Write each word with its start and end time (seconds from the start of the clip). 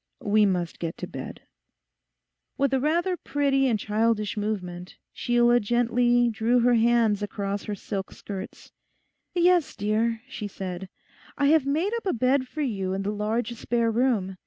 'We 0.21 0.47
must 0.47 0.79
get 0.79 0.97
to 0.97 1.05
bed.' 1.05 1.43
With 2.57 2.73
a 2.73 2.79
rather 2.79 3.15
pretty 3.17 3.67
and 3.67 3.77
childish 3.77 4.35
movement, 4.35 4.97
Sheila 5.13 5.59
gently 5.59 6.27
drew 6.27 6.61
her 6.61 6.73
hands 6.73 7.21
across 7.21 7.65
her 7.65 7.75
silk 7.75 8.11
skirts. 8.11 8.71
'Yes, 9.35 9.75
dear,' 9.75 10.21
she 10.27 10.47
said, 10.47 10.89
'I 11.37 11.45
have 11.49 11.65
made 11.67 11.93
up 11.97 12.07
a 12.07 12.13
bed 12.13 12.47
for 12.47 12.61
you 12.63 12.93
in 12.93 13.03
the 13.03 13.11
large 13.11 13.53
spare 13.53 13.91
room. 13.91 14.37